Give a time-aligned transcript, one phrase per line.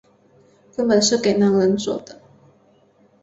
[0.75, 2.19] 根本是给男人做的